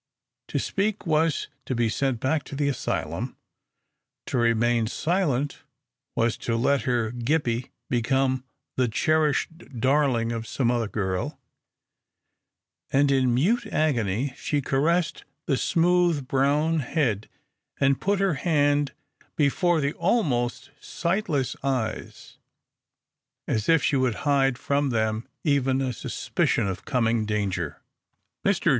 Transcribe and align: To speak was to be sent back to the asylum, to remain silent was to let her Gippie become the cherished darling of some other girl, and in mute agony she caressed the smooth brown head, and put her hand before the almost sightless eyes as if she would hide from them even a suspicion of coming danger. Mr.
To 0.47 0.57
speak 0.57 1.05
was 1.05 1.47
to 1.67 1.75
be 1.75 1.87
sent 1.87 2.19
back 2.19 2.41
to 2.45 2.55
the 2.55 2.67
asylum, 2.67 3.37
to 4.25 4.39
remain 4.39 4.87
silent 4.87 5.59
was 6.15 6.37
to 6.37 6.55
let 6.57 6.81
her 6.89 7.11
Gippie 7.11 7.69
become 7.87 8.43
the 8.77 8.87
cherished 8.87 9.55
darling 9.79 10.31
of 10.31 10.47
some 10.47 10.71
other 10.71 10.87
girl, 10.87 11.39
and 12.91 13.11
in 13.11 13.31
mute 13.35 13.67
agony 13.67 14.33
she 14.37 14.59
caressed 14.59 15.23
the 15.45 15.55
smooth 15.55 16.27
brown 16.27 16.79
head, 16.79 17.29
and 17.79 18.01
put 18.01 18.19
her 18.19 18.33
hand 18.33 18.93
before 19.35 19.79
the 19.81 19.93
almost 19.93 20.71
sightless 20.79 21.55
eyes 21.63 22.39
as 23.47 23.69
if 23.69 23.83
she 23.83 23.97
would 23.97 24.15
hide 24.25 24.57
from 24.57 24.89
them 24.89 25.27
even 25.43 25.79
a 25.79 25.93
suspicion 25.93 26.65
of 26.67 26.85
coming 26.85 27.27
danger. 27.27 27.83
Mr. 28.43 28.69